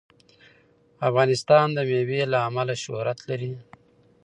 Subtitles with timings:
[1.09, 3.53] افغانستان د مېوې له امله شهرت لري.